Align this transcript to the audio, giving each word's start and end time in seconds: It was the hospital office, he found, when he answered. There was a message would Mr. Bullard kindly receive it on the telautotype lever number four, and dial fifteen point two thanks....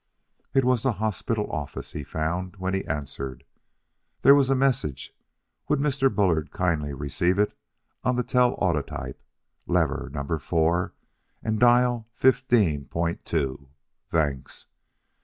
It 0.55 0.65
was 0.65 0.81
the 0.81 0.93
hospital 0.93 1.47
office, 1.51 1.91
he 1.91 2.03
found, 2.03 2.55
when 2.55 2.73
he 2.73 2.83
answered. 2.87 3.43
There 4.23 4.33
was 4.33 4.49
a 4.49 4.55
message 4.55 5.13
would 5.69 5.77
Mr. 5.77 6.11
Bullard 6.11 6.49
kindly 6.49 6.91
receive 6.91 7.37
it 7.37 7.53
on 8.03 8.15
the 8.15 8.23
telautotype 8.23 9.21
lever 9.67 10.09
number 10.11 10.39
four, 10.39 10.95
and 11.43 11.59
dial 11.59 12.07
fifteen 12.15 12.85
point 12.85 13.25
two 13.25 13.69
thanks.... 14.09 14.65